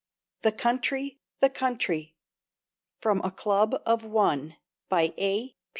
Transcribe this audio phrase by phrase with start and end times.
[0.41, 2.15] "THE COUNTRY, THE COUNTRY!"
[3.01, 4.55] FROM A CLUB OF ONE,
[4.89, 5.55] BY A.